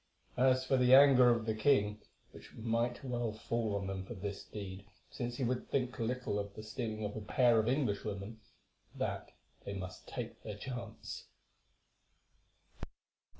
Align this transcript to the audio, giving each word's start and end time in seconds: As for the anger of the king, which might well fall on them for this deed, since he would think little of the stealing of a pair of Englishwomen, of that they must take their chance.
As 0.39 0.65
for 0.65 0.77
the 0.77 0.95
anger 0.95 1.29
of 1.29 1.45
the 1.45 1.53
king, 1.53 1.99
which 2.31 2.55
might 2.55 3.03
well 3.03 3.31
fall 3.33 3.75
on 3.75 3.85
them 3.85 4.03
for 4.03 4.15
this 4.15 4.43
deed, 4.43 4.87
since 5.11 5.35
he 5.37 5.43
would 5.43 5.69
think 5.69 5.99
little 5.99 6.39
of 6.39 6.55
the 6.55 6.63
stealing 6.63 7.05
of 7.05 7.15
a 7.15 7.21
pair 7.21 7.59
of 7.59 7.67
Englishwomen, 7.67 8.39
of 8.93 8.97
that 8.99 9.29
they 9.63 9.75
must 9.75 10.07
take 10.07 10.41
their 10.41 10.57
chance. 10.57 11.25